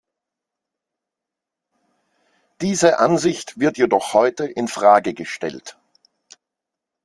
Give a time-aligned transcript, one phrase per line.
[2.61, 5.77] Diese Ansicht wird jedoch heute in Frage gestellt.